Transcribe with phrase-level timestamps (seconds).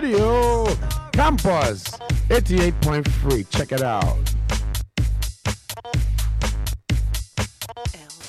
[0.00, 0.64] Radio
[1.12, 1.82] Campus
[2.30, 3.44] 88.3.
[3.50, 4.04] Check it out.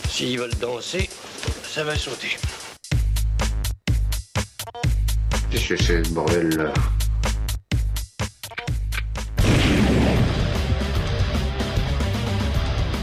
[0.10, 1.08] S'ils veulent danser,
[1.62, 2.38] ça va sauter.
[5.52, 6.74] Qu'est-ce que c'est ce bordel là?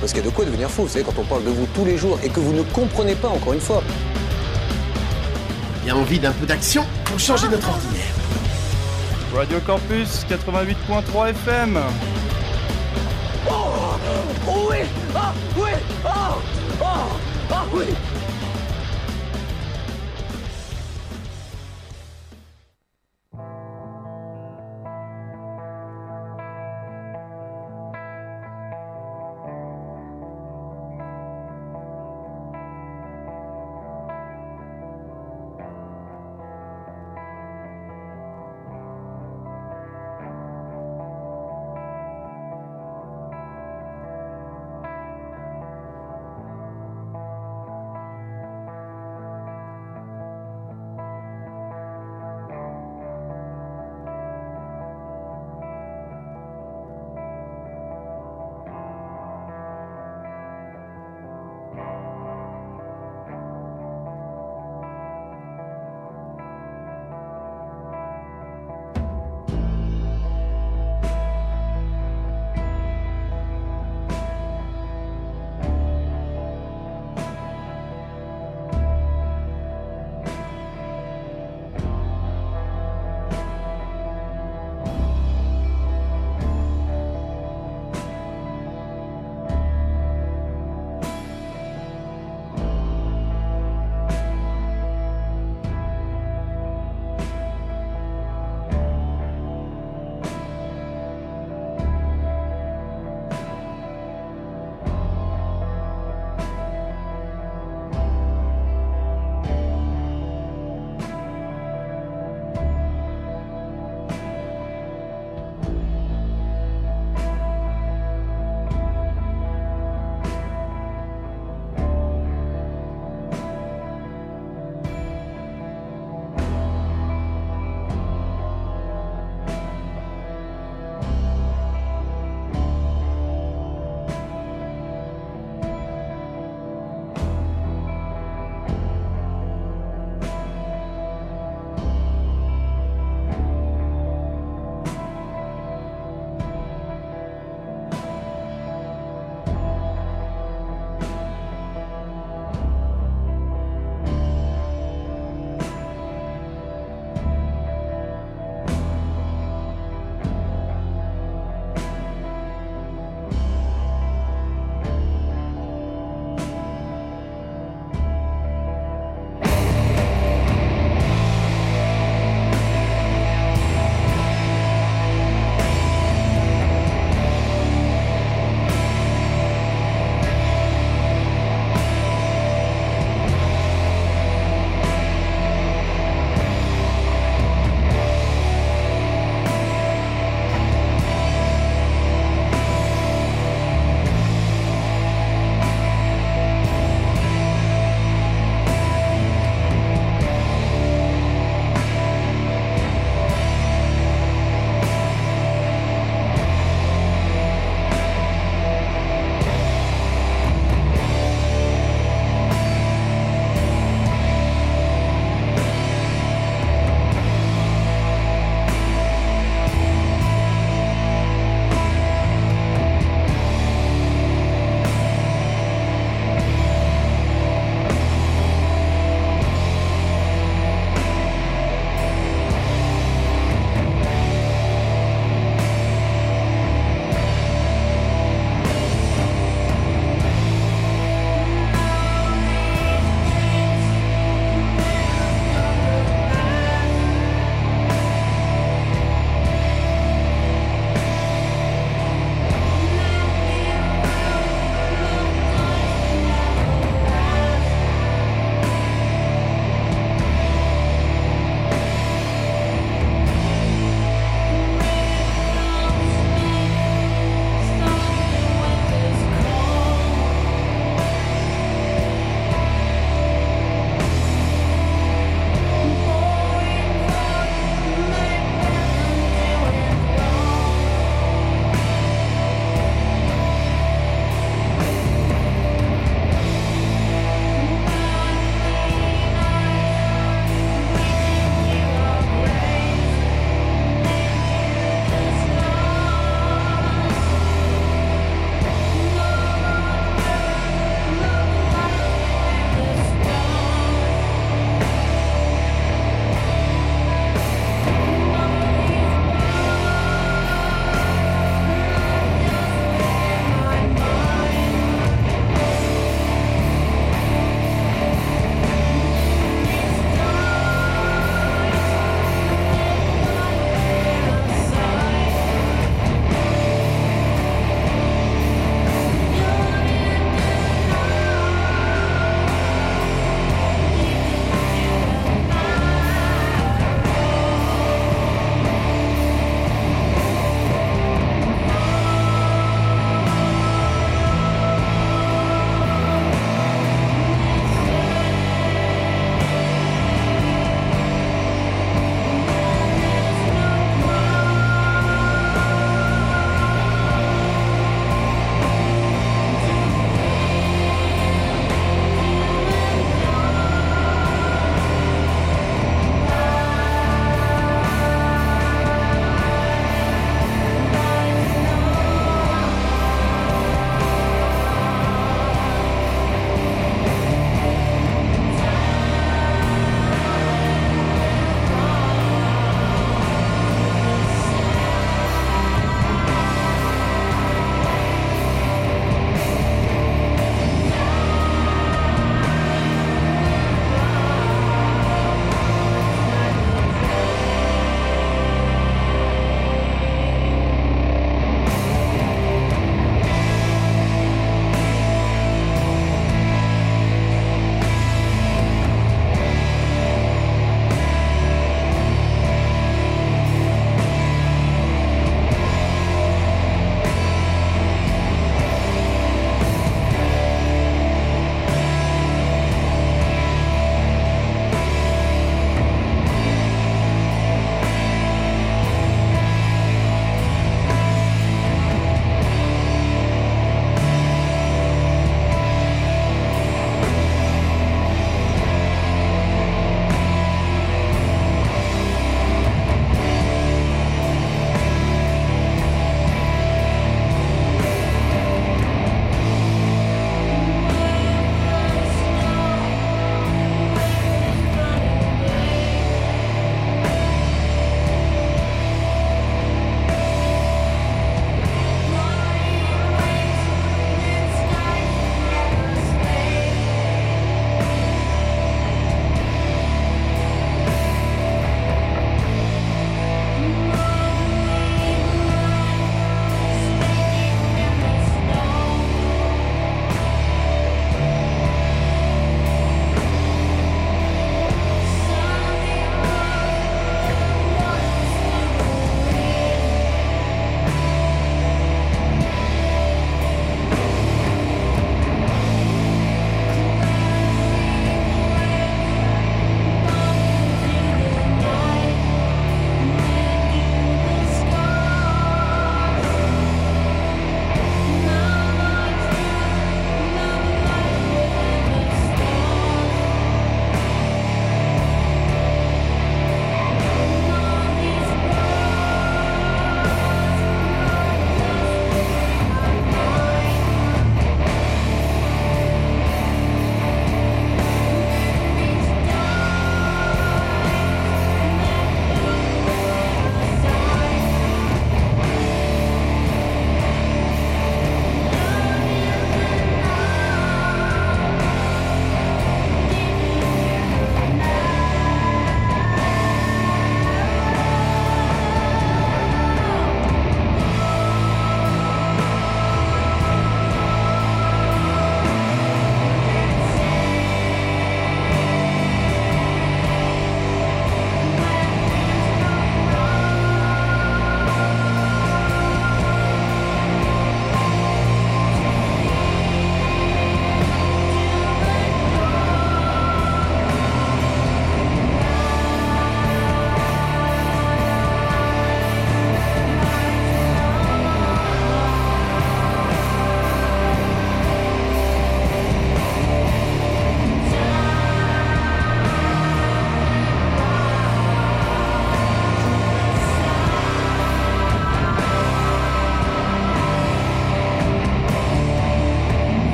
[0.00, 1.66] Parce qu'il y a de quoi devenir fou, vous savez, quand on parle de vous
[1.74, 3.82] tous les jours et que vous ne comprenez pas, encore une fois.
[5.82, 8.13] Il y a envie d'un peu d'action pour changer notre ordinaire.
[9.34, 11.78] Radio Campus 88.3 FM.
[13.50, 13.98] Oh,
[14.46, 14.78] oui
[15.12, 15.32] Ah
[17.50, 17.86] Ah oui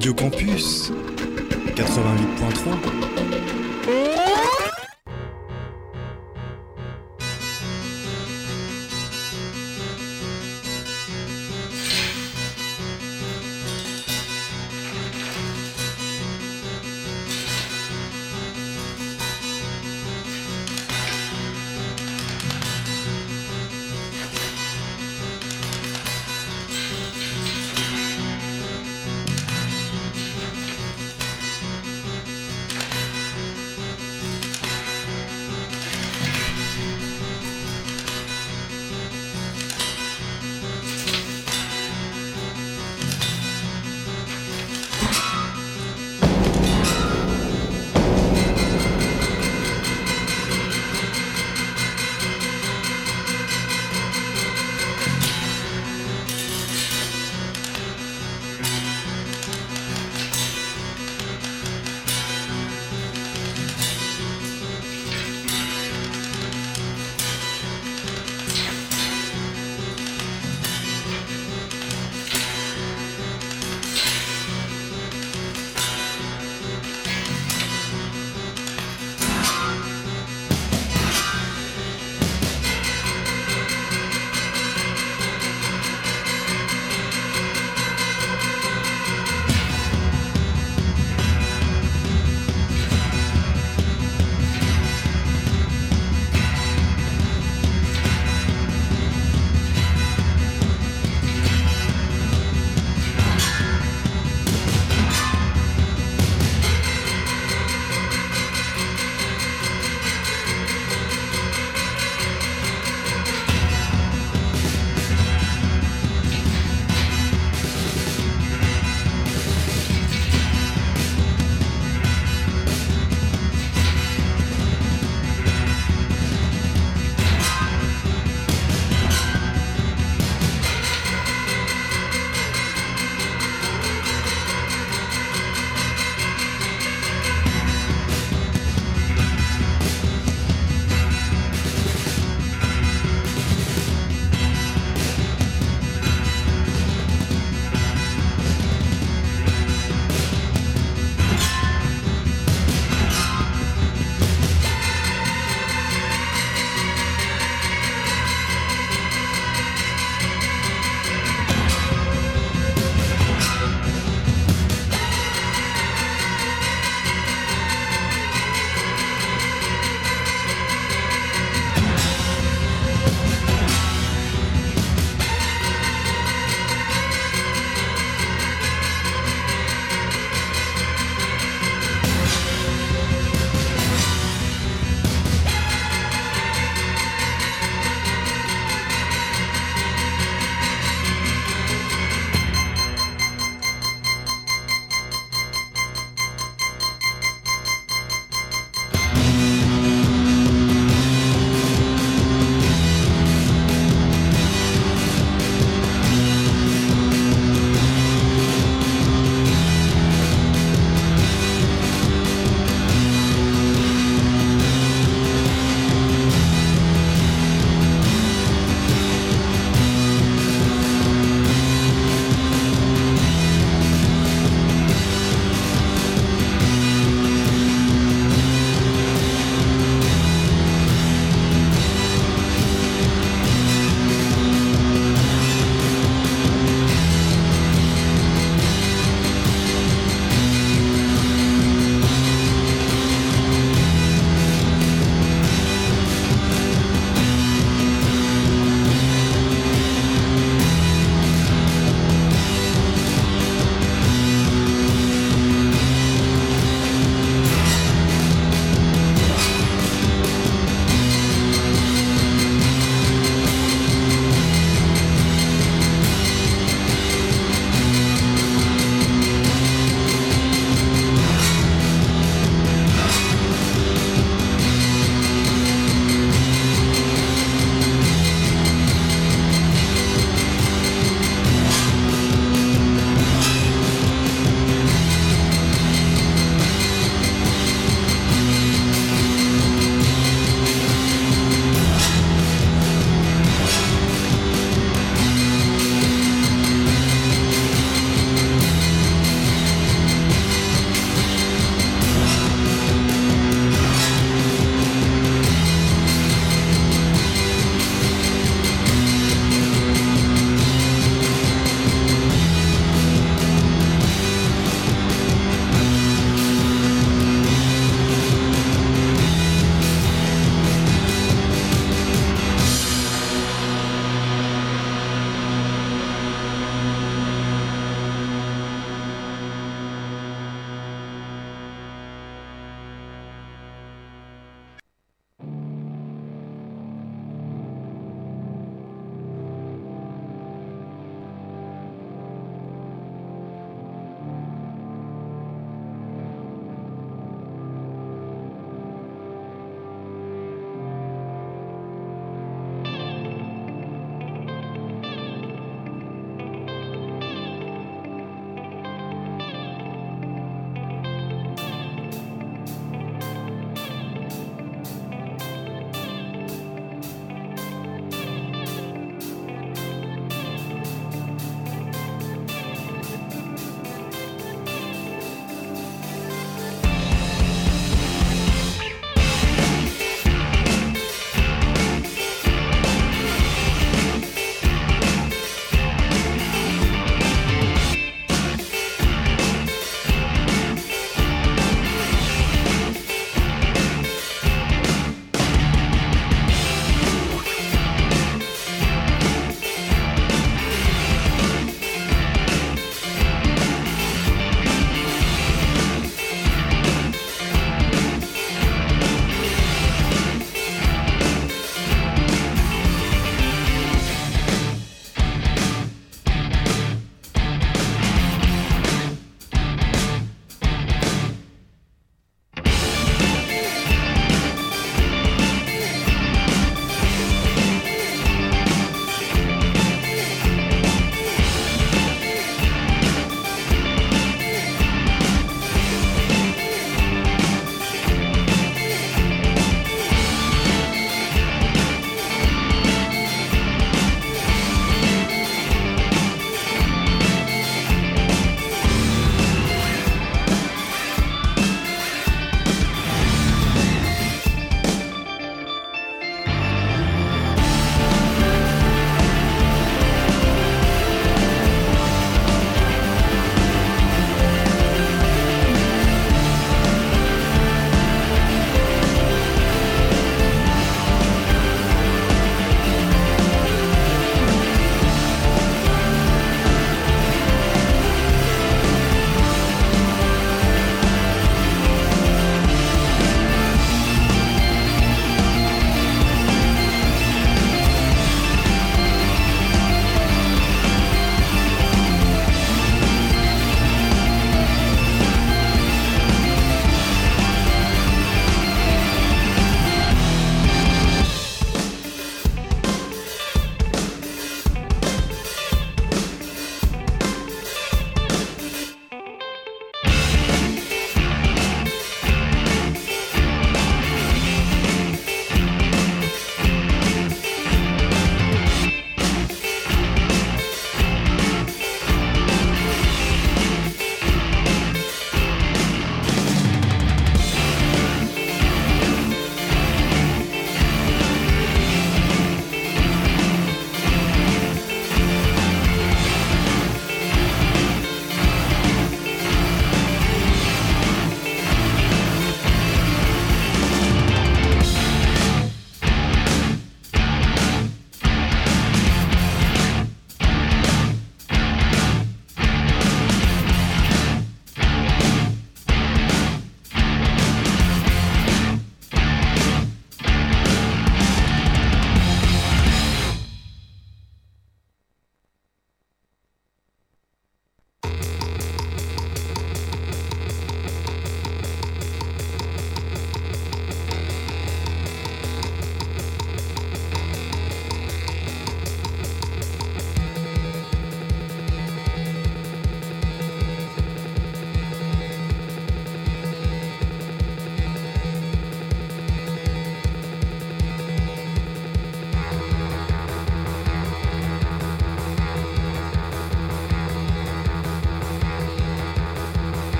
[0.00, 0.90] Radio Campus
[1.76, 4.19] 88.3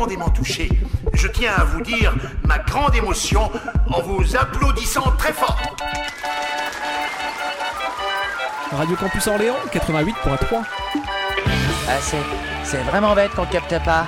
[0.00, 0.70] profondément touché.
[1.12, 2.14] Je tiens à vous dire
[2.46, 3.50] ma grande émotion
[3.90, 5.60] en vous applaudissant très fort.
[8.72, 10.62] Radio Campus Orléans 88.3.
[11.86, 12.16] Ah, c'est,
[12.64, 14.06] c'est vraiment bête qu'on capte pas.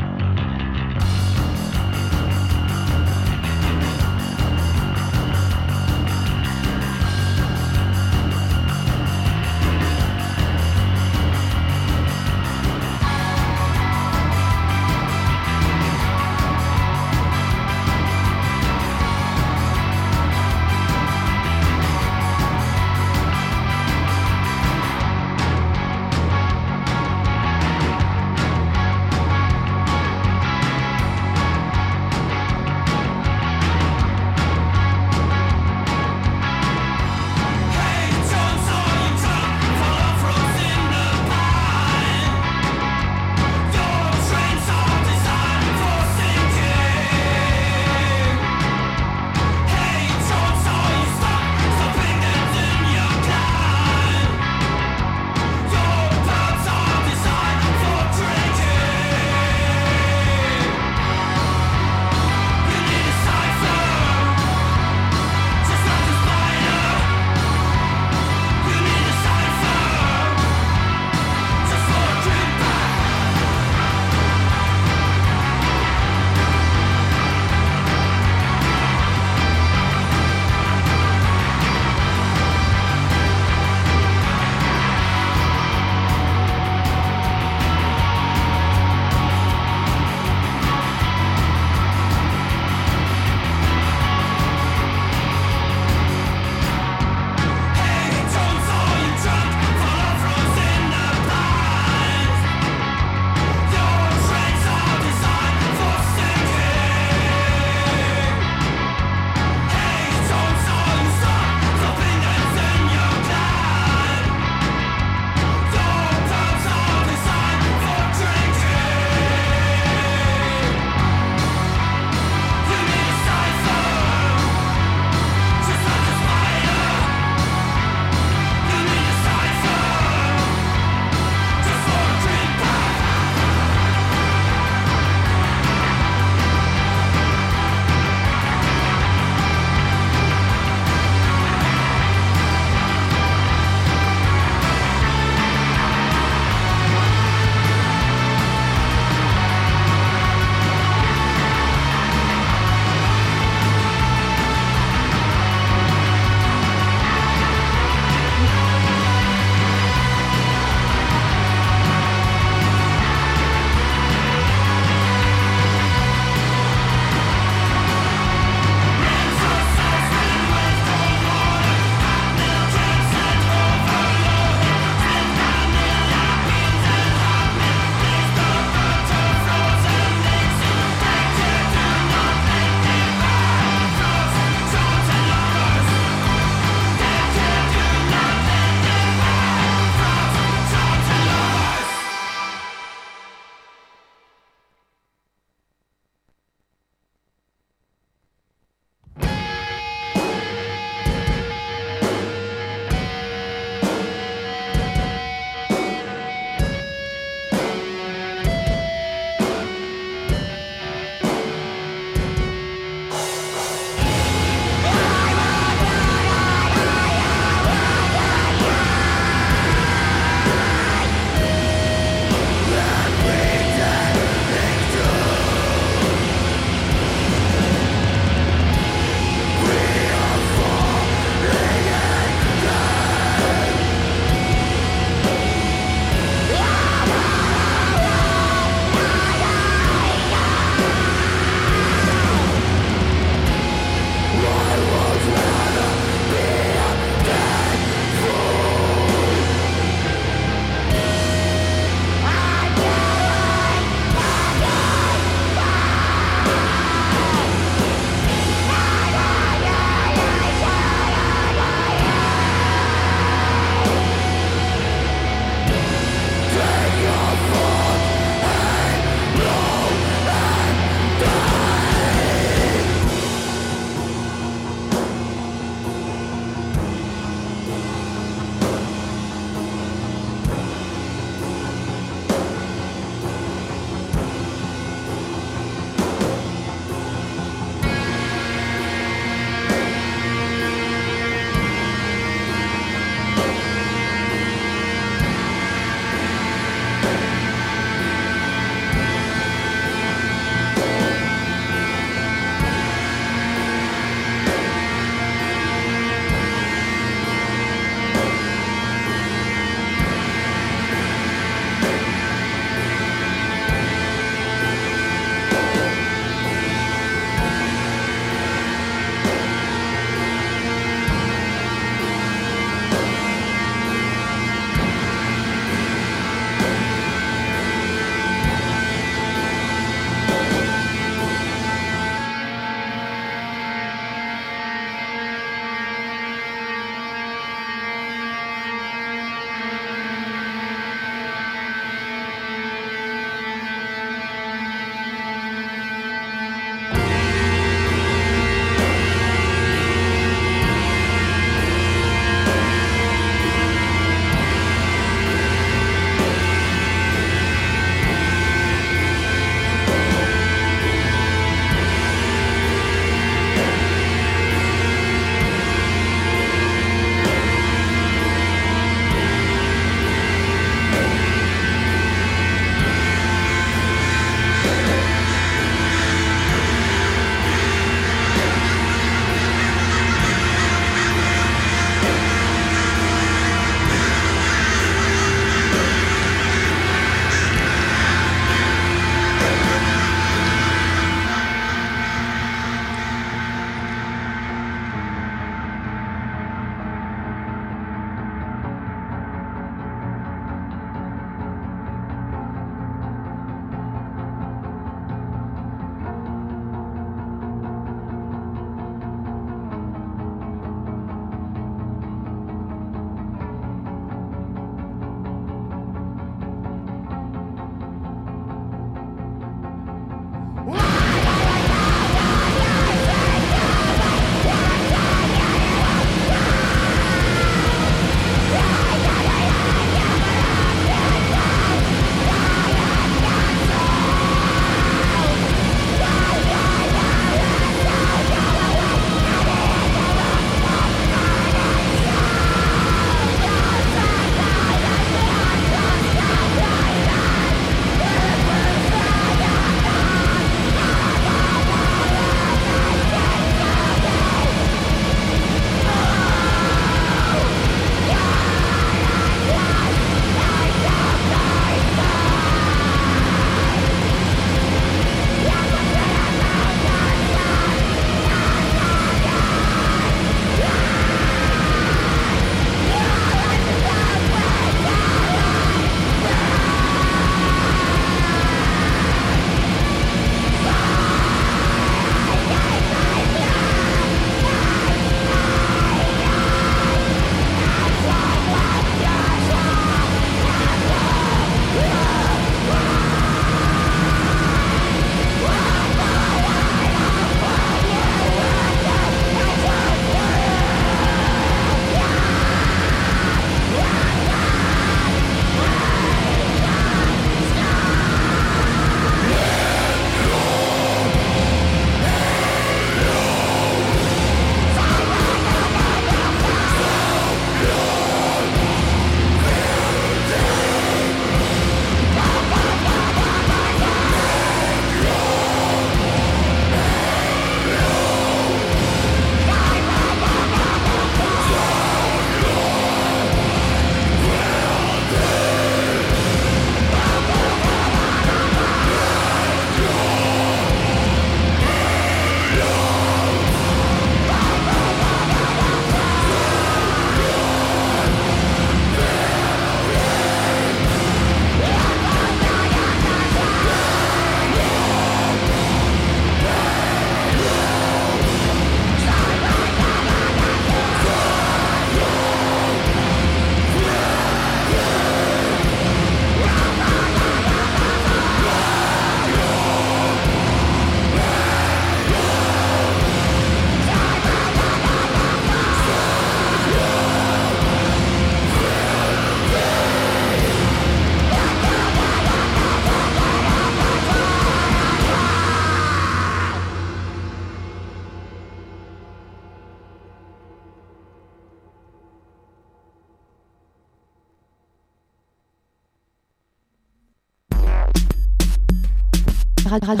[599.71, 600.00] Radio